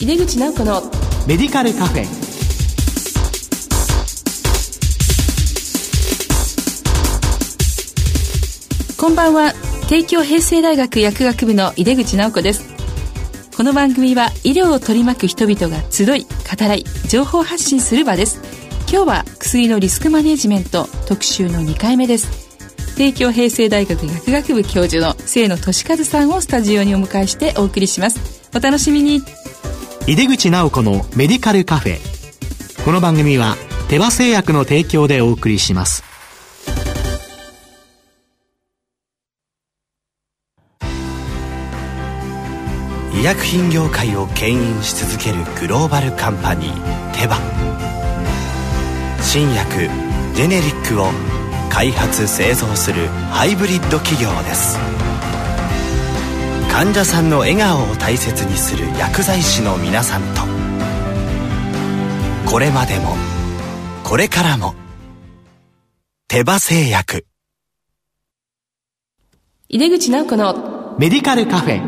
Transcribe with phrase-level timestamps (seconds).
[0.00, 0.82] 井出口直子の
[1.26, 2.04] メディカルカフェ。
[9.00, 9.52] こんばんは。
[9.88, 12.68] 帝京平成大学薬学部の井出口直子です。
[13.56, 16.28] この番組は医療を取り巻く人々が集い語
[16.60, 18.40] らい情報発信する場です。
[18.90, 22.96] 今日は薬のリスクマネジメント特集の2回目です。
[22.96, 28.50] 帝京平成大学薬学部教授の清野俊和さんをスタジオにお迎えしてお送りします。
[28.56, 29.22] お楽しみに
[30.06, 32.84] 井出口直子のメディカルカフェ。
[32.84, 33.56] この番組は
[33.88, 36.04] 手羽製薬の提供でお送りします。
[43.14, 47.38] 医薬品業界を牽引し続けるグローバルカンパニーテバ。
[49.22, 49.88] 新薬
[50.34, 51.06] ジェネリックを
[51.70, 54.76] 開発製造するハイブリッド企業です。
[56.76, 60.42] 患者さんの笑顔を大切にする薬剤師の皆さんと。
[62.50, 63.14] これまでも
[64.02, 64.74] これからも
[66.26, 67.26] 手羽製薬。
[69.68, 71.80] 井出口直子のメディカルカフェ。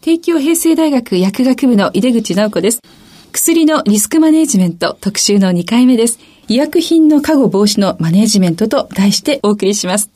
[0.00, 2.80] 帝京平成大学薬学部の井出口直子です。
[3.32, 6.18] 薬のリスクマネジメント特集の2回目です。
[6.48, 10.08] 医薬品の過誤防止のマネジメントと題してお送りします。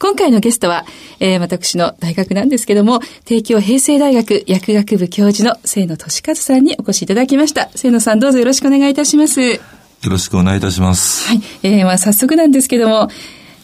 [0.00, 0.86] 今回のゲストは、
[1.20, 7.66] えー、私の大学なんですけども、帝京平成大学薬学部教授の清野俊和さんにお越しいただきました。
[7.66, 9.42] 清野さんどうぞよろしくお願いいたします。
[9.42, 9.60] よ
[10.08, 11.28] ろしくお願いいたします。
[11.28, 11.42] はい。
[11.62, 13.08] えー、まあ早速なんですけども、あ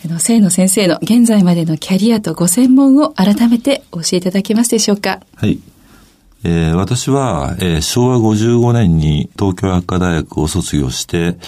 [0.05, 5.21] の、清野先生の現在までのキャリアとご専門を改めて教えていただけますでしょうか？
[5.37, 5.59] はい。
[6.45, 11.39] えー、私は、えー、昭和55年に東京薬科大学を卒業して、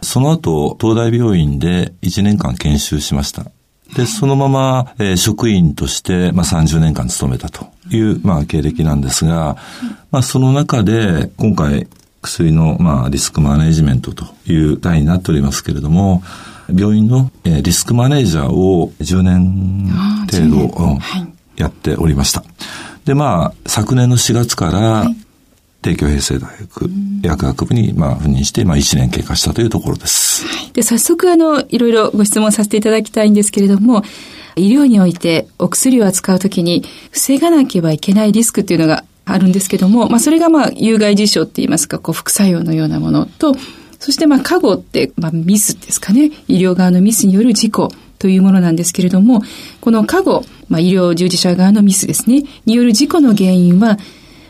[0.00, 3.50] その後、東大病院で1年間研修しました。
[3.94, 9.56] で、そのまま、えー、職員として、まあ、30年間勤めたという、まあ、経歴なんですが、
[10.10, 11.86] まあ、その中で、今回、
[12.20, 16.22] 薬の、まあ、リスクマネジメントという単位になっておりますけれども、
[16.74, 19.88] 病院の、えー、リスクマネージャーを10年
[20.30, 20.98] 程度、
[21.56, 22.44] やっておりました。
[23.04, 25.06] で、まあ、昨年の4月から、
[25.80, 26.90] 帝京平成大学
[27.22, 30.27] 薬学部に、まあ、赴任して、まあ、1年経過したというところです。
[30.72, 34.02] で、早速、あの、いろいろご質問させていただきたいんですけれども、
[34.56, 43.54] 医療においてお薬を扱うときに防がなければいけないリスクっていうのがあるんですけども、まあ、それがまあ、有害事象って言いますか、こう、副作用のようなものと、
[43.98, 46.30] そしてまあ、過誤って、まあ、ミスですかね。
[46.46, 47.88] 医療側のミスによる事故
[48.18, 49.42] というものなんですけれども、
[49.80, 53.98] この過誤、まあ、医療従事者側のミスですね、による事故の原因は、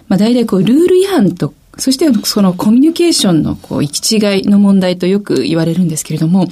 [0.09, 6.49] まあ、大体こう、ルール違反と、そしてそのコミュニケーションのこう、行き違いの問題とよく言われるんですけれども、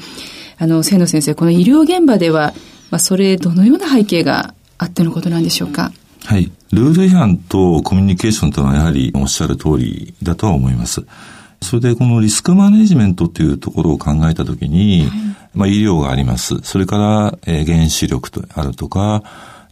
[0.58, 2.54] あの、清野先生、この医療現場では、
[2.90, 5.92] まあ、それ、どのような背景があってのことなんでしょうか？
[6.24, 6.50] はい。
[6.72, 11.04] ルール違反とコミュニケーションというのはやはりおっしゃる通りだとは思います。
[11.62, 15.10] それでこのリスクマネジメントっていうところを考えたときに、はい、
[15.54, 16.58] まあ医療があります。
[16.62, 19.22] それから、えー、原子力とあるとか、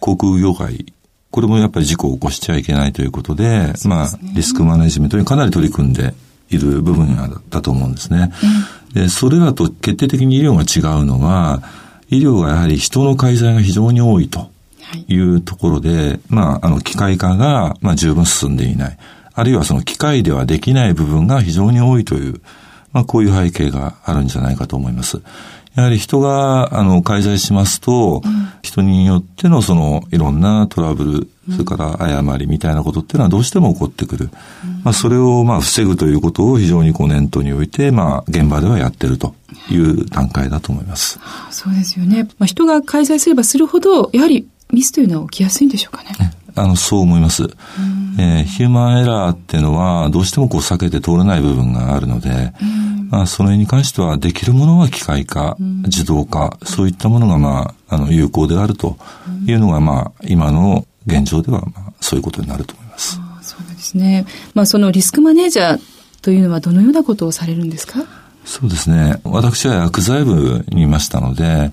[0.01, 0.93] 航空業界
[1.35, 6.15] これもやっぱり事故を起こしちゃいけないということで、でね、まあ、リスクマネジメントにかなり取り組んで
[6.49, 8.31] いる部分だと思うんですね。
[8.95, 11.61] で、それらと決定的に医療が違うのは、
[12.09, 14.53] 医療がやはり人の介在が非常に多いと
[15.09, 18.99] いうところで、はい、まあ、あの、機械化が、まあ、十分進んでいない。
[19.33, 22.41] あるいはその機械ではできない部分が非常に多いという、
[22.93, 25.21] まあ、こういう背景があるんじゃないかと思います。
[25.75, 34.31] やはり人が、あの、介在しますと、うん、人によってのその、いろんなトラブル、それから誤りみたいなことっていうのはどうしても起こってくる。
[34.65, 39.35] うん、まあ、それを、まあ、防ぐということを非常にこう念頭に置いて、まあ、現場ではやってると
[39.69, 41.19] いう段階だと思います。
[41.51, 42.29] そうですよね。
[42.39, 46.33] まあ、人が介在すればするほど、やはりミスというのは起きやすいんでしょうかね。
[46.55, 47.45] あの、そう思います。
[48.19, 52.53] えー、ヒューマンエラーっていうのは、どうしてもこう避けて通れない部分があるので、
[53.11, 58.97] まあ、それに関しては、できるものは機械化、自動化、そういったものが、まあ、あの、有効であると
[59.47, 63.19] いうのが、まあ、今の現状では、まあ、そういうことになると思います。
[63.21, 64.27] あそうなんですね。
[64.55, 65.81] まあ、そのリスクマネージャー
[66.23, 68.01] というのは、どのようなことをされるんですか？
[68.45, 69.21] そうですね。
[69.25, 71.73] 私は薬剤部にいましたので、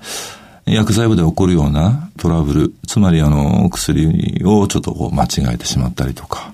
[0.76, 6.54] 薬剤部で起こるようなトラブル、つまりあの、薬をちょっとこう間違えてしまったりとか、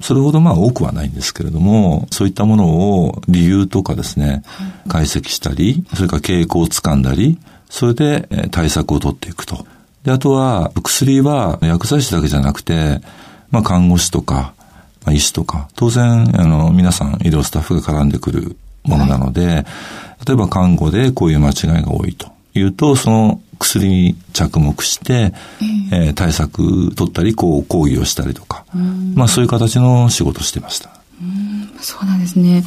[0.00, 4.42] それほどまあ多くはないんですけれども、そういったものを理由とかですね、
[4.88, 7.38] 解析したり、それから傾向をつかんだり、
[7.68, 9.66] それで対策を取っていくと。
[10.04, 13.00] で、あとは、薬は薬剤師だけじゃなくて、
[13.50, 14.54] まあ看護師とか、
[15.04, 19.66] まあ、医師とか、当然、あの、皆さん医療スタッフが絡んでくるものなので、
[20.26, 22.32] 例えば看護でこういう間違いが多いと。
[22.54, 25.32] いうと、その薬に着目して、
[25.92, 28.64] えー、えー、対策取ったり、こう、講義をしたりとか、
[29.14, 30.90] まあそういう形の仕事をしてました。
[31.80, 32.64] そうなんですね。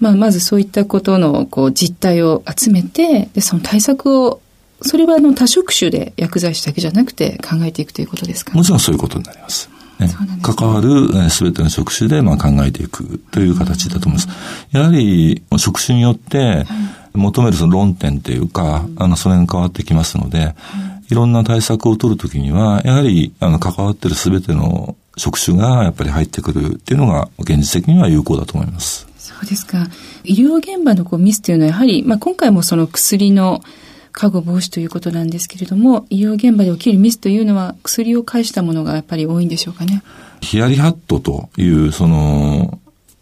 [0.00, 4.40] まあ、まずそういったことのこう実態を集めて、で、その対策を、
[4.82, 9.68] それはあの多職種で薬剤師だけじゃなくて考えていくということですか、もちろんそういうことになります。
[9.98, 10.10] ね、
[10.42, 14.28] 関わるすべての職種でまあ考えていくという形だと思います。
[14.70, 16.64] やはり職種によって
[17.14, 20.54] 求めるその論点というか、あの、それが変わってきますので、
[21.10, 29.08] いろんな対策を取るときには、やはりあの関わってるすべての職種がやっぱり入ってくるっていうのが現実的には有効だと思います。
[29.18, 29.88] そうですか。
[30.22, 33.60] 医療現場のこうミスというのはやはり、まあ、今回もその薬の
[34.12, 40.02] 過誤防止ということなんですけれども、医療現場で起きるミスというのは薬を介したものがやっぱり多いんでしょうかね。
[40.40, 42.78] ヒヤリハットという、その、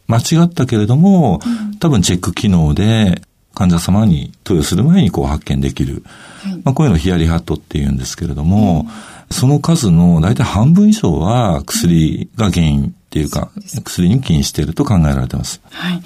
[0.07, 3.23] 間違ったけれども、うん、多分チェック機能で
[3.59, 6.05] 患者様に投与する前にこう発見できる。
[6.43, 8.87] はい、まあ、こういうのをヒヤリハットって言うんですけれども、
[9.31, 15.61] うん、その数の大体半分以上は薬が原因っていうか、うん、薬に起因していると考えられています。
[15.71, 16.03] はい。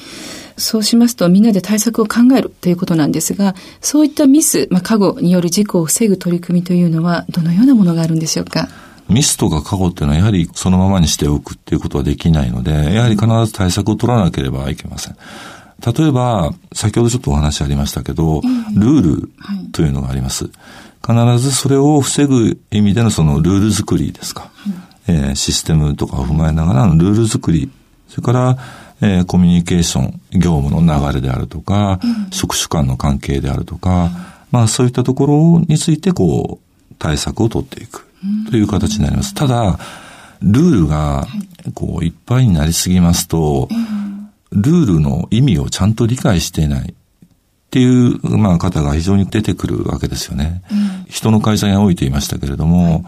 [0.56, 8.68] そうしますとみんなで対策を考えるということなんですが、そういったミス、まあ、過去による事故を防ぐ取り組みというのはどのようなものがあるんでしょうか？
[9.08, 15.16] ミスとか過去っていうのはやはりそのままにしておくっていうことはできないので、やはり必ず対策を取らなければいけません。
[15.84, 18.40] 例えば、先ほどちょっとお話ありましたけど、
[18.74, 19.30] ルール
[19.72, 20.50] というのがあります。
[21.04, 24.50] 必ずそれを防ぐ意味でのそのルール作りですか。
[25.08, 27.70] えー、システムとかを踏まえながらのルール作り。
[28.08, 28.58] それから、
[29.00, 34.10] えー、コミュニケーション、業務の流れであるとか、うん、職種間の関係であるとか、うん、
[34.52, 38.06] まあそういったところについてこう、対策を取っていく
[38.48, 39.34] という形になります。
[39.34, 39.80] ただ、
[40.40, 41.26] ルールが
[41.74, 43.68] こういっぱいになりすぎますと、
[44.52, 46.94] ルールの意味をちゃんと理解していないっ
[47.70, 50.62] ていう、まあ、方が非常に出てくるわけですよね。
[50.70, 53.04] うん、人の会社に多いと言いましたけれども、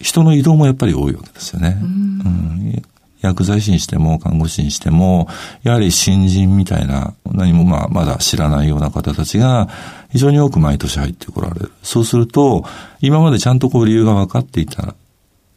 [0.00, 1.78] 人の移動もやっぱり多いわけですよね。
[1.80, 2.82] うん、うん
[3.24, 5.28] 薬剤師にしても看護師にしても、
[5.62, 9.68] やはり新人みたいな、何もまあまだ知らないような方たちが
[10.12, 11.72] 非常に多く毎年入ってこられる。
[11.82, 12.64] そうすると、
[13.00, 14.94] 今までちゃんとこう理由が分かっていた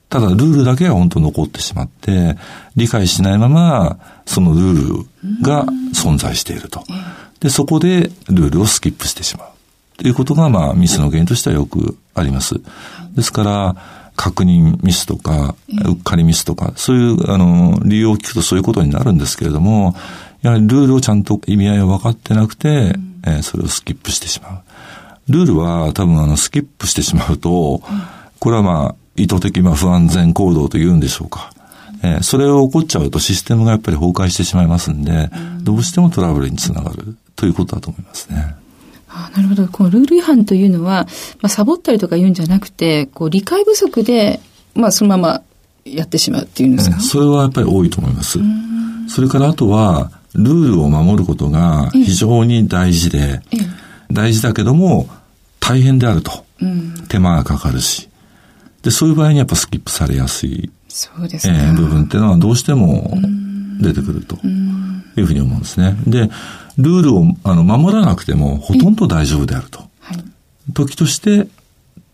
[0.10, 2.38] ただルールだけは本当残ってしまって、
[2.76, 6.84] 理解しないまま、そのルールが存在していると。
[7.40, 9.48] で、そこでルールをスキップしてしまう。
[9.98, 12.62] ということが、まあ、ミスの原因としてはよくあります。
[13.16, 13.76] ですから、
[14.16, 15.56] 確認ミスとか、
[15.86, 19.96] うっかりミスとか、そういう、あの、理由を聞くとそういうことになるんですけれども、
[20.42, 25.32] やはりルールをちゃんと意味合いを分かってなくて、うん、えー、それをスキップしてしまう。
[25.32, 27.82] ルールは多分あの、スキップしてしまうと、
[28.40, 31.52] これはまあ、意図的、まあ、不安全行動というんでしょうか。
[32.04, 38.56] えー、それを起こっちゃうとシステムがやっぱり崩壊してしまいますんで、うん、どうしてもトラブルにつながるということだと思いますね。
[39.10, 39.68] あなるほど。
[39.68, 41.08] このルール違反というのは、
[41.42, 44.40] まあ、サボったりとか言うんじゃなくて、こう、理解不足で、
[44.76, 45.42] まあ、そのまま
[45.86, 48.40] やってしまうっていうんですか、それはやっぱり多いと思います。
[49.08, 53.42] それからあとは、ルールを守ることが非常に大事で、
[54.12, 55.10] 大事だけども、
[55.60, 56.46] 大変であると。
[57.08, 58.07] 手間がかかるし。
[58.82, 63.12] で、そういう場合にやっぱスキップされやすい、そうですね、えー、部分っていうのはどうしても
[63.82, 65.96] 出てくるというふうに思うんですね。
[66.08, 66.30] で、
[66.78, 69.80] ルールをあの守らなくてもほとんど大丈夫であると。
[70.00, 70.24] はい、
[70.74, 71.48] 時として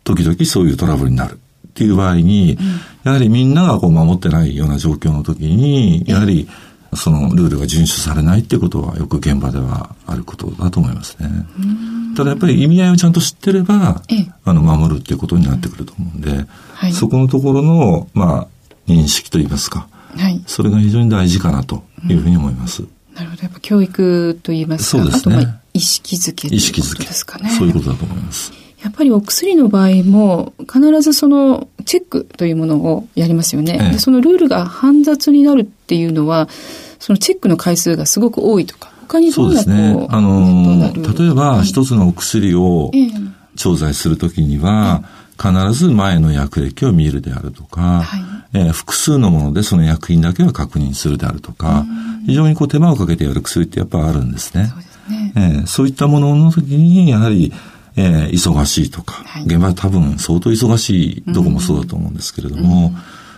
[0.03, 1.39] 時々そういうトラブルになる。
[1.69, 2.65] っていう場合に、うん、
[3.03, 6.47] やはりみんながこう守ってないような状況の時に、やはり
[6.95, 11.29] そのルールが遵守されないっていうことはよく現場ではあることだと思いますね。
[12.15, 14.01] ただやっぱり意味合いをちゃんと知ってれば、
[14.43, 18.47] あの守るっていうことになってくると思うんで、はい、そこのところの、まあ、
[18.87, 22.83] 認識といいますか、はい、それが非常に大事かなというふうに思います。
[23.15, 23.43] なるほど。
[23.43, 25.59] やっぱ教育といいますか、そうですね。
[25.73, 27.49] 意識づけ、意識づけですかね。
[27.51, 28.51] そういうことだと思います。
[28.83, 33.79] やっぱりお薬の場合も必ずそのチェックというものをやりますよね。
[33.81, 36.49] ええ、でそのルールが煩雑になるっていうのは、
[36.99, 40.07] そのチェックの回数がすごく多いとか、他にどんなそうですね。
[40.09, 42.91] あの、例えば一つのお薬を
[43.55, 45.03] 調剤するときには、
[45.41, 48.21] 必ず前の薬歴を見るであるとか、はい、
[48.53, 51.85] えー、複数のものでその薬品だけは確認するであるとか、
[52.25, 54.65] 非常にこう手間をかけてやる薬ってやっぱあるんですね。
[54.67, 55.33] そうですね。
[55.35, 57.53] えー、そういったものの時に、やはり、
[57.95, 62.91] えー、忙しいとか、はい、現場は多分相当忙しいどこもそうだと思うんですけれども、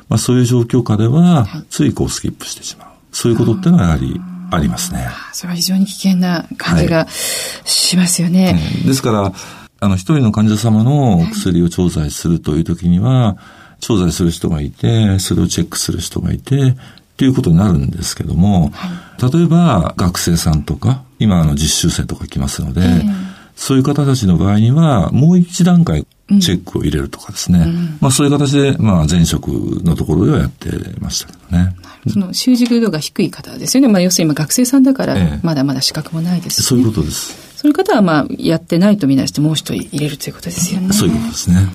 [0.07, 2.87] まあそういう状況下では、ついこうスキップしてしまう。
[3.11, 4.19] そういうことっていうのはやはり
[4.51, 5.07] ありますね。
[5.33, 8.53] それは非常に危険な感じがしますよね。
[8.53, 9.33] はい、ですから、
[9.79, 13.37] あの、一人の患者様の薬を調剤するという時には、
[13.79, 16.75] 調剤する人がいて、それをチェックする人がいて、
[17.15, 26.05] っていうことになるんですけども、はい、例えば学生さんとか、今あの実習生とか来ますので、えー、そういう方たちの場合には、もう一段階
[26.41, 27.59] チェックを入れるとかですね。
[27.59, 29.47] うん、まあそういう形で、まあ前職
[29.83, 30.69] のところではやって
[30.99, 31.75] ましたけどね。
[32.07, 33.87] その習熟度が低い方ですよね。
[33.87, 37.55] まあ要するに今学生さんだから、まだまだ資格もないですし、ね、そういうことです。
[37.55, 40.93] そういう方はまあやってないとみなしてもう一人入れるということですよね。
[40.93, 41.55] そういうことですね。
[41.55, 41.73] はいま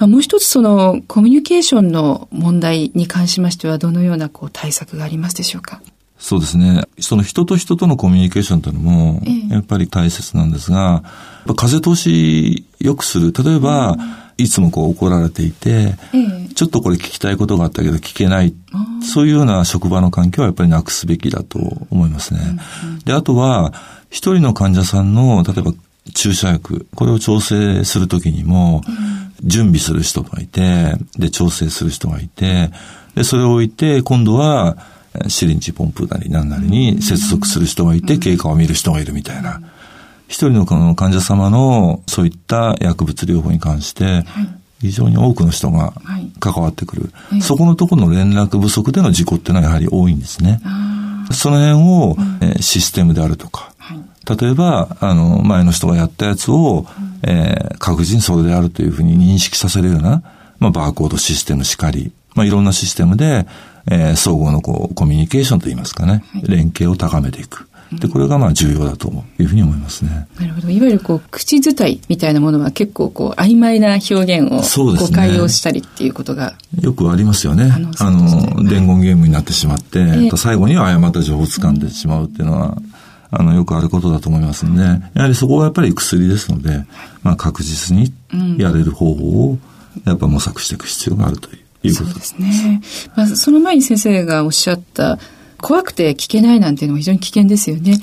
[0.00, 5.80] あ、もう一つそのコミュニケーションの問題に関しましてはどのようなこう対策がありますでしょうか？
[6.18, 6.82] そうですね。
[6.98, 11.02] その人と人とのコミュニケーションというのも、やっぱり大切なんですが、
[11.46, 13.32] ええ、風通し良くする。
[13.32, 14.00] 例えば、うん、
[14.38, 18.54] いつもこう怒られていて、え、ちょっとこれ聞きたいことがあったけど聞けない。
[19.02, 21.58] そういうような職場の環境はやっぱりなくすべきだと
[21.90, 22.40] 思いますね。
[22.84, 23.74] うんうん、で、あとは、
[24.08, 25.74] 一人の患者さんの、例えば
[26.14, 28.82] 注射薬、これを調整するときにも、
[29.42, 32.70] 準備する人がいて、で、調整する人がいて、
[33.14, 34.76] で、それを置いて、今度は、
[35.28, 39.60] シリンジポンプなり何なりに接続する人がいて、経過を見る人がいるみたいな。
[40.28, 44.24] 一人の患者様のそういった薬物療法に関して、
[44.80, 45.94] 非常に多くの人が
[46.40, 47.10] 関わってくる。
[47.40, 50.60] そこのところの連絡不足での事故っていうのはやはり多いんですね。
[51.32, 53.72] その辺を、えシステムであるとか、
[54.28, 56.86] 例えば、あの、前の人がやったやつを、
[57.22, 60.22] えー、確実にそれであるというふうに認識させるような、
[60.58, 63.46] まあ、バーコードシステムしかり、まあ、いろんなシステムで、
[63.90, 67.68] えー、総合のこう、コミュニケーションといいますかね、はい、連携を高めていく。
[67.92, 70.26] で、これがまあ重要だというふうに思いますね。
[70.40, 70.70] なるほど。
[70.70, 74.60] いわゆるこう、口伝いみたいなものは結構こう、曖昧な表現を、
[74.96, 76.54] 誤解をしたりっていうことが。
[76.80, 77.70] よくありますよね。
[77.72, 82.76] あの、あの伝言ゲームになってしまって、えー、最後には誤った情報を掴んでしまうっていうのは、
[83.30, 86.84] あの、よくあることだと思いますんで、やはりそこはやっぱり薬ですので、
[87.22, 88.12] まあ確実に
[88.58, 89.58] やれる方法を、
[90.04, 91.65] やっぱ模索していく必要があるという。
[91.82, 92.80] いうことですね。
[93.16, 95.18] まあ、その前に先生がおっしゃった、
[95.58, 97.98] 怖くて聞けないなんていうのも非常に危険ですよね。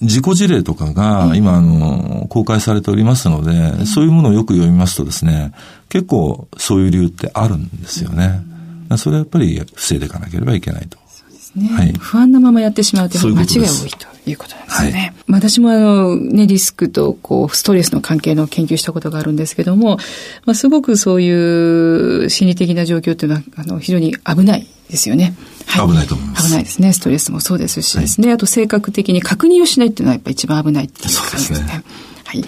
[0.00, 5.52] 自己事例とかが今、あの、公開されておりますので、そういうものをよく読みますとですね、
[5.88, 8.42] 結構そういう理由ってあるんですよね。
[8.96, 10.98] それはやっぱり防いでいかなければいけないと。
[11.08, 11.68] そうですね。
[11.68, 14.13] はい、不安なままやってしまうという間違いが多いと。
[14.26, 14.90] いうことなんですね。
[14.92, 19.98] はい、私もあの、ね、リスクとこう、ストレスの関係の研究したことがあるんですけども、
[20.44, 25.34] まあ、すごくそういう心理的な状況っていうのは、あの、非常に危ないですよね。
[25.66, 26.48] はい、危ないと思います。
[26.48, 26.92] 危ないですね。
[26.92, 28.28] ストレスもそうですしですね。
[28.28, 31.58] はい、あと性格的に確認をしないっていうのはやっぱり一番危ないっていう感じですね。
[31.58, 31.84] そうですね。
[32.24, 32.44] はい。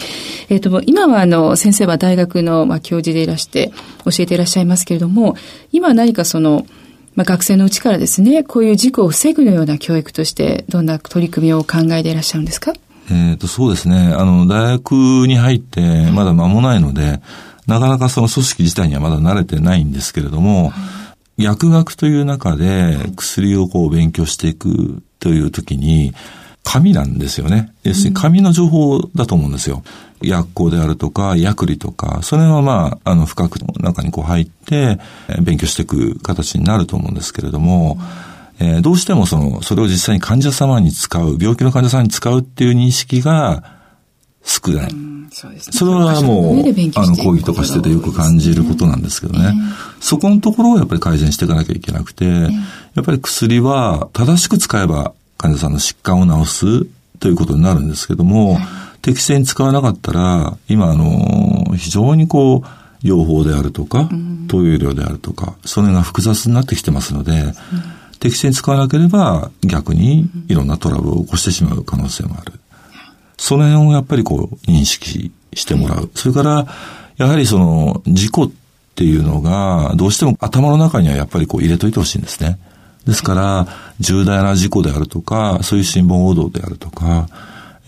[0.49, 3.73] えっ、ー、と、今はあの、先生は大学の、まあ、教授でいらして、
[4.05, 5.37] 教えていらっしゃいますけれども、
[5.73, 6.67] 今何かその、
[7.17, 12.75] まあ、学生のうちからですね、こういう事故を防ぐような教育として、どんな取り組みを考えていらっしゃるんですか？
[13.11, 14.13] えっ、と、そうですね。
[14.15, 14.93] あの、大学
[15.27, 17.21] に入ってまだ間もないので、
[17.67, 20.73] なかなかその組織自体にはまだ慣れてないんですけれども、
[21.39, 26.13] 薬学という中で薬をこう勉強していくという時に、
[26.67, 27.73] 紙なんですよね。
[27.85, 29.85] 要するに紙の情報だと思うんですよ。
[30.21, 34.99] 薬効であるとか、薬理とか、それはまあ、あの、深くの中にこう入って、
[35.41, 37.99] 勉強していく形になると思うんですけれども、
[38.59, 43.63] えー、どうしてもその、それを実際に患者様に使う、病気の患者さんに使うっていう認識が
[44.43, 44.91] 少ない。
[45.31, 46.59] そね、それはもう、
[46.97, 49.45] あの、講義とかしててよく感じることなんですけどね。
[49.45, 49.55] えー、
[50.01, 52.53] そこのところをやっぱり改善していかなきゃいけなくて、えー、
[52.95, 56.87] やっぱり薬は正しく使えば患者さんの疾患を治す
[57.19, 58.63] ということになるんですけども、はい、
[59.03, 62.67] 適正に使わなかったら、今あの、非常にこう、
[63.03, 64.09] 養蜂であるとか、
[64.49, 67.53] 投与量であるとか、それが複雑になってきてますので、うん、
[68.19, 72.55] 適正に使わなければ逆にいろんなトラブルを起こしてしまう可能性もある。
[73.39, 76.11] その辺をやっぱりこう認識してもらう。
[76.15, 76.67] それから、
[77.17, 78.51] やはりその事故っ
[78.95, 82.59] ていうのが、どうしても頭の中にはやっぱりこう入れといてほしいんですね。
[83.07, 83.67] ですから、
[84.01, 87.29] 重大な事故であるとか、そういう新聞報道であるとか、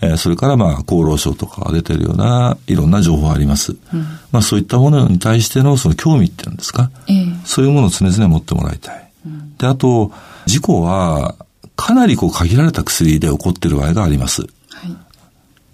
[0.01, 3.75] えー、それからまあ厚労省とかが出てるようないろんな情報があります。
[3.93, 9.11] うん、まあそういったものに対してのその興味っていうんですか、えー、そういうものを常々持ってもらいたい。
[9.25, 10.11] うん、で、あと、
[10.45, 11.35] 事故は
[11.75, 14.43] かなりこう限られた薬で起こっている場合があります。
[14.43, 14.49] はい、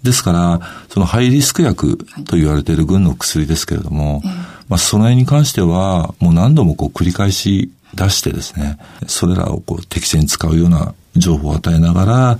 [0.02, 4.22] ですから、そのハイリスク薬と言われている群の薬ですけれども、はい、
[4.68, 12.38] まあその辺に関してはもう何度もこう繰り返し出してですね、それらをこう適正に使うような情報を与えながら、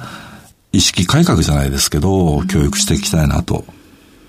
[0.72, 3.64] 意識改革じゃないですけど、教育していきたいなと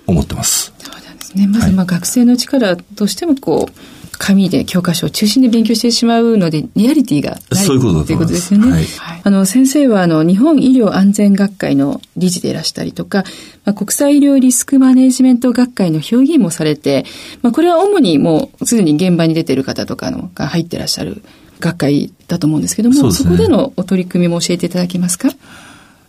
[0.08, 0.74] 思ってます。
[0.80, 1.48] そうなんですね。
[1.48, 8.72] まず、まあ、学生の力としても、こう、紙で教科書を中心で勉強してしまうので、リアリティがないそういうことということですよね。
[8.72, 8.86] はい、
[9.24, 13.24] あの、先生は、あの、日本医療安全学会の理事でいらしたりとか、
[13.66, 17.06] まあ、国際医療リスクマネジメント学会の評議員もされて、
[17.42, 21.22] まあ、これは主にもうすでに現場に出てる方とかのが入ってらっしゃる
[21.60, 25.30] 学会だと思うんですけども、そ、ね,、こでのお取り組みも教えていただけますか？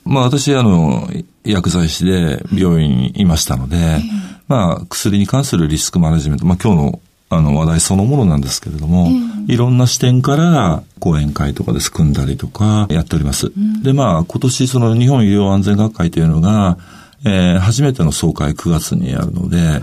[0.04, 1.10] まあ私、あの、
[1.44, 4.00] 薬剤師で病院にいましたので、えー、
[4.48, 7.00] まあ薬に関するリスクマネジメント、まあ今日の
[7.30, 13.49] あの話題そのものなんですけれども、えー、いろんな視点から講演会とかです組んだりとかやっております。
[13.49, 16.78] うん、で、まあ今年その日本医療安全学会というのが、
[17.25, 19.82] えー、初めての総会9月にあるので、はい、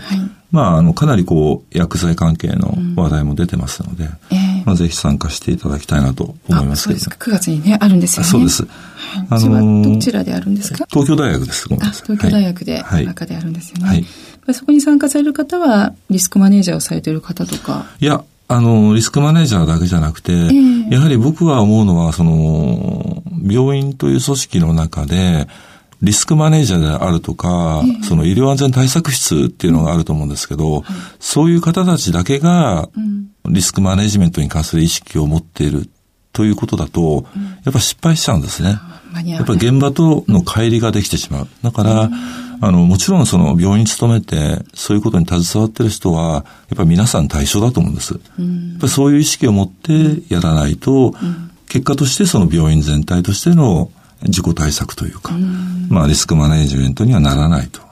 [0.52, 7.25] まあ、あの、かなりこう、薬剤関係の話題も出てますので、うんえー、まあ、ぜひ参加していただきたいなと思いますけど、そうですか。
[7.25, 8.30] 9月にね、あるんですよね。
[8.30, 8.66] そうです。
[9.30, 10.86] あのー、どちらであるんですか？
[10.90, 11.68] 東京大学です。
[11.68, 12.08] ごめんなさい。
[12.08, 13.86] 東京大学で、はい、中であるんですよね。
[13.86, 14.06] はい。
[14.54, 17.86] そこに参加される方は、リスクマネージャーをされている方とか。
[18.00, 25.48] いや、あの、リスクマネージャーだけじゃなくて、えー、やはり僕は思うのは、その、病院という組織の中で、
[26.02, 30.84] リスクマネージャーであるとか、えー、その医療安全対策室っていうのがあると思うんですけど、
[31.20, 32.90] そういう方たちだけが、
[33.50, 35.90] リスクマネジメントに関する意識を持っている
[36.34, 37.25] ということだと、
[37.64, 38.78] やっぱ失敗しちゃうんですね。
[39.25, 41.48] やっぱり現場との乖離ができてしまう。
[41.64, 42.10] だから、
[42.62, 46.44] あの、もちろんその病院に勤めて、そういうことに携わってる人は、やっ
[46.78, 48.14] ぱり皆さん対象だと思うんです。
[48.14, 48.22] やっ
[48.80, 51.14] ぱりそういう意識を持ってやらないと、
[51.68, 53.92] 結果としてその病院全体としての
[54.24, 55.34] 自己対策というか、
[55.90, 57.86] まあリスクマネジメントにはならないと。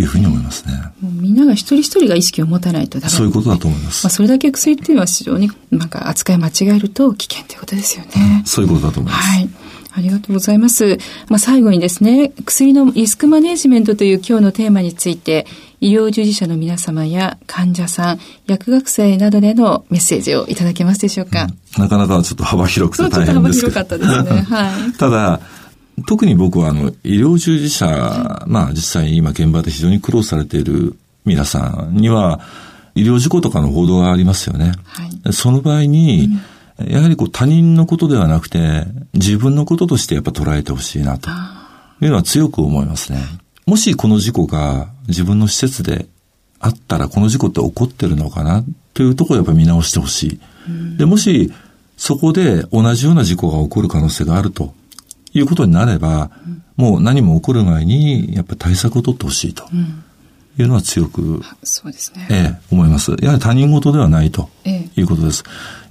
[0.00, 0.72] いうふうに思いますね。
[1.02, 4.04] みんなが一人一人が意識を持たないとそういうことだと思います。
[4.04, 8.40] まあ、それだけ薬っていうのは非常になんか扱い間違えると危険ということですよね。
[8.40, 9.28] うん、そういうことだと思います。
[9.28, 9.48] はい。
[9.96, 10.98] ありがとうございます。
[11.28, 15.46] まあ、最後にですね、薬のリスクマネジメントという今日のテーマについて、
[15.80, 21.46] 医療従事者の皆様や患者さん、薬学生などでのメッセージをいただけますでしょうか？
[21.76, 23.72] うん、なかなかちょっと幅広くて大変ですけど。
[23.72, 24.56] ちょっと幅広かったですね。
[24.56, 24.92] はい。
[24.98, 25.40] ただ、
[26.06, 32.40] 特に僕はあの、医療従事者、まあ実際今現場で非常に苦労されている皆さんには、
[32.96, 34.72] 医療事故とかの報道がありますよね。
[34.86, 36.40] はい、その場合に、うん
[36.78, 41.30] やはりこう他人のことではなくて、自分のこととしてやっぱ捉えてほしいなと
[42.00, 43.18] いうのは強く思いますね。
[43.66, 46.06] もしこの事故が自分の施設で
[46.58, 48.64] あったらこの事故って起こってるのかな？
[48.92, 50.98] というところをやっぱり見直してほしい。
[50.98, 51.52] で、もし
[51.96, 54.74] そこで同じような事故が起こる可能性があると
[55.32, 56.30] いうことになれば、
[56.76, 59.64] もう何も起こる前にやっぱり対策を取ってほしいと。
[60.56, 62.28] いうのは強く、そうですね。
[62.30, 63.10] ええ、思います。
[63.20, 64.48] やはり他人事ではないと
[64.94, 65.42] いうことです。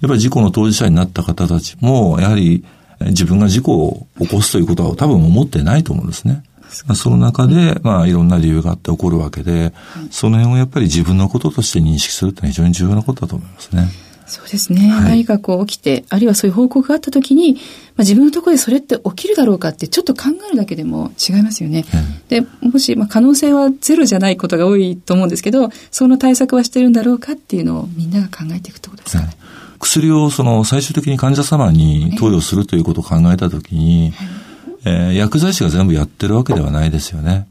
[0.03, 2.65] やっぱり事故の当事者になった方たちも、やはり
[2.99, 6.43] 自分が事故を起こすということは多分思ってないと思うんですね。
[6.93, 9.73] その中で、まあ、いろんな理由があって起こるわけで、
[10.11, 13.87] その辺をやっぱり自分のこととして認識するって非常に重要なことだと思いますね。
[14.25, 14.89] そうですね。
[14.89, 17.61] はい、何かこう起きて、あるいはそういう報告があったときに、まあ、
[17.99, 21.85] 自分のところでそれって起きるだろうかってちょっと考えるだけでも違いますよね。
[21.93, 29.37] うん、で、もし、まあ、可能性はゼロじゃないことが多いと思うんですけど、その対策はしてるんだろうかっていうのをみんなが考えていくってことですかね。
[29.83, 34.13] 薬をその最終的に患者様に投与するということを考えたときに、
[34.85, 37.47] えー、えー、薬剤師が全部やってるわけではないですよね。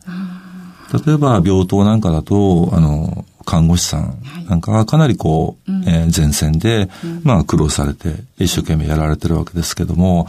[1.07, 6.89] 例えば病棟なんかだと、あの、看護師さんなんかはかなりこう、えー、前線で、
[7.23, 10.27] まあ苦労されて一生懸命やられてるわけですけども、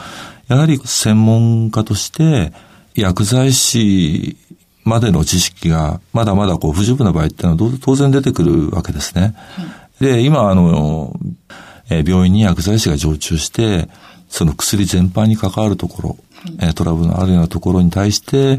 [0.48, 2.54] やはり専門家として
[2.96, 4.38] 薬剤師
[4.84, 9.36] までの知識がまだまだこう不十分な場合っていうのは当然出てくるわけですね。
[10.00, 11.14] で、今あの、
[11.94, 13.88] えー、病院に薬剤師が常駐して、
[14.30, 16.18] その薬全般に関わるところ、
[16.60, 18.56] えー、トラブルのあるようなところに対して、え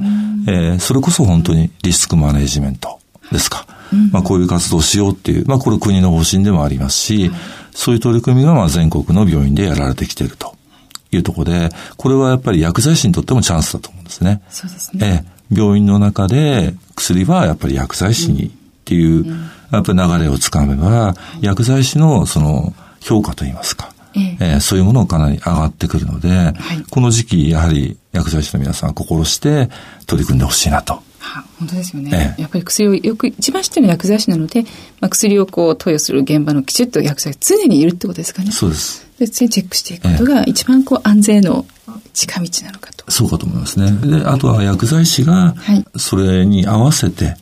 [0.75, 3.01] ー、それこそ本当にリスクマネジメント
[3.33, 3.67] ですか。
[4.13, 7.31] まあ、こういう活動をしようっていう、まあ、これ国の方針でもありますし、
[7.73, 10.57] そういう取り組みがまあ全国の病院でやられてきていると
[11.13, 14.43] いうところで、これはやっぱり薬剤師にとってもチャンスだと思うんですね。
[14.51, 15.25] そうですね。
[15.29, 18.51] え病院の中で薬はやっぱり薬剤師にっ
[18.85, 19.27] ていう、
[19.71, 24.45] やっぱり流れをつかめば、薬剤師のその評価といいますか、ええ。
[24.57, 26.55] ー、そういうものがかなり上がってくるので、はい、
[26.91, 29.69] この時期、やはり薬剤師の皆さん心して
[30.07, 31.03] 取り組んでほしいなと。
[31.59, 34.63] 本当ですよね、ええ、やっぱり薬をよく一番知ってるのは薬剤師なので、
[35.01, 38.51] まあ、薬をこう投与する現場のきちっと薬剤常にいるってことですかね。
[38.51, 39.07] そうです。
[39.19, 41.67] で常にチェックしていくことが一番こう安全の
[42.15, 44.19] 近道なのかと、そうかと思いますね。
[44.19, 45.55] であとは薬剤師が
[45.97, 47.37] それに合わせて、はい、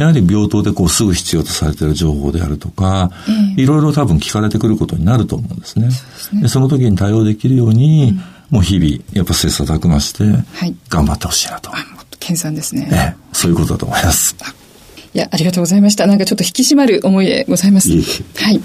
[0.00, 5.90] やはり病棟でこうすぐ必要とされている情報であるとか、ええ、いろいろ多分聞かれてくることになると思うんですね。
[5.90, 8.22] そで、ね、その時に対応できるように、うん。
[8.50, 10.24] もう日々、やっぱ切磋琢磨して、
[10.90, 11.70] 頑張ってほしいなと。
[11.70, 11.82] はい
[12.22, 12.88] 研鑽ですね。
[12.92, 14.36] ええ、そういうことだと思います。
[15.14, 16.06] いや、ありがとうございました。
[16.06, 17.90] なんかちょっと引き締まる思いでございます。
[17.90, 18.02] い
[18.36, 18.60] はい。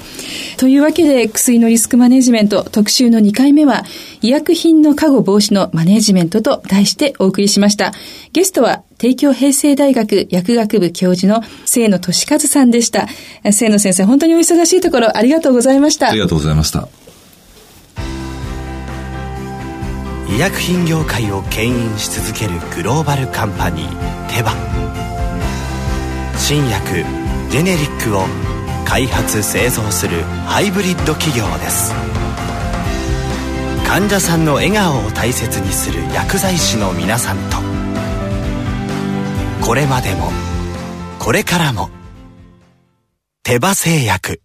[0.55, 3.83] というわけで、薬のリスクマネジメント特集の2回目は、
[4.21, 7.91] 医薬品の過誤防止のマネジメントと題してお送りしました。
[8.31, 13.07] ゲストは、帝京平成大学薬学部教授の清野俊和さんでした。
[13.43, 16.09] 清野先生、本当にお忙しいところありがとうございました。
[16.09, 16.87] ありがとうございました。
[20.29, 24.86] 医薬品業界を牽引し続けるグローバルカンパニーテバ
[26.49, 27.03] 新薬
[27.49, 28.21] ジェネリックを
[28.85, 31.93] 開発製造するハイブリッド企業です。
[33.85, 37.57] 患者さんの笑顔を大切にする薬剤師の皆さんと。
[39.59, 40.31] これまでも
[41.19, 41.89] これからも
[43.43, 44.41] 手羽製薬。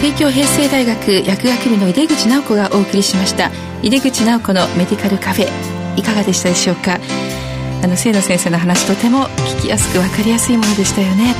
[0.00, 3.50] 帝京平成大学薬学部の井出口直子がお送りしました。
[3.82, 5.69] 井出口直子のメディカルカフェ。
[5.96, 6.98] いかがでしたでしょうか？
[7.82, 9.24] あの清野先生の話とても
[9.56, 11.34] 聞きやすく分かりやすいものでしたよね。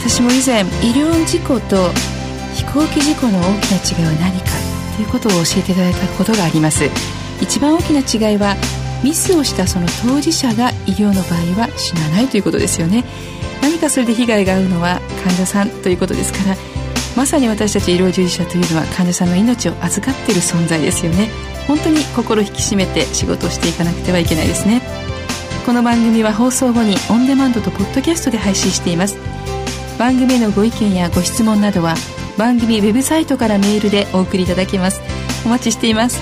[0.00, 1.90] 私も以前医療事故と
[2.54, 4.46] 飛行機事故の大きな違いは何か？
[4.96, 6.84] ということを教えていただいたことがあります。
[7.40, 8.56] 一番大きな違いは
[9.02, 13.04] ミスをしたその当事者が医療の場合は死なないということですよね。
[13.62, 16.56] 何かそれで被害があるのは患者さんということですから
[17.16, 21.28] まさに私たち医療従事者というのは患者さんの命を預かっている存在ですよね。
[21.66, 24.80] 本当に心引き締めて仕事をしていかなくてはいけないですね。
[25.66, 29.16] この番組は放送後にオンデマンドとポッドキャストで配信しています。
[29.98, 31.94] 番組へのご意見やご質問などは
[32.38, 35.00] 番組ウェブサイトからメールでお送りいただけます。
[35.44, 36.18] お待ちしています。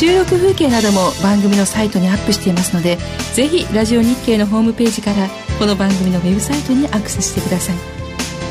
[0.00, 2.96] 収録風景なども番組のサイトにアップしていますので
[3.34, 7.99] ぜひラジオ日経のホームページからこの番組のウェブサイトにアクセスしてください。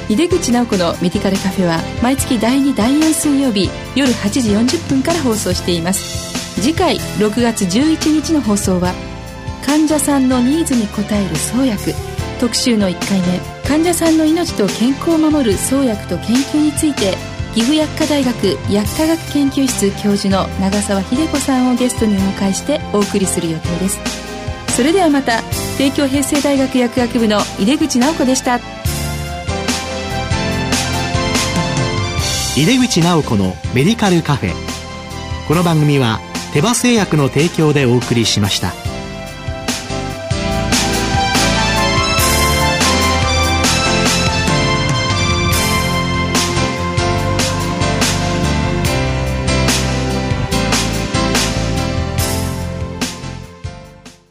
[0.10, 6.34] 井出口直子のメディカルカフェは毎月第2第4水曜日夜8時40分から放送しています。
[6.60, 8.92] 次回6月11日の放送は
[9.64, 11.94] 患者さんのニーズに応える創薬。
[12.40, 17.16] 特集の1回目患者さんの命と健康を守る創薬と研究について
[17.54, 24.00] 岐阜薬科大学薬科学研究室教授の長澤秀子さんをゲストにお迎えしてお送りする予定です。
[24.76, 25.44] それではまた
[25.78, 28.79] 帝京平成大学薬学部の井出口直子でした。
[32.60, 34.54] 井出口直子のメディカルカフェ
[35.48, 36.20] この番組は
[36.52, 38.89] 手羽製薬の提供でお送りしました。